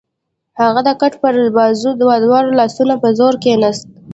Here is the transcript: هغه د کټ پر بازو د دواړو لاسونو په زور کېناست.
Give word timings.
هغه 0.61 0.81
د 0.87 0.89
کټ 1.01 1.13
پر 1.21 1.35
بازو 1.57 1.89
د 1.95 1.99
دواړو 2.27 2.51
لاسونو 2.59 2.95
په 3.03 3.09
زور 3.17 3.33
کېناست. 3.43 3.83